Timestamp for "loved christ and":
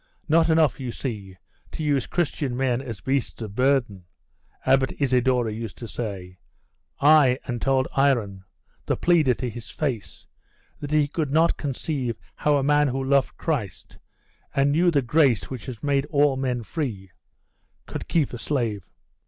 13.03-14.71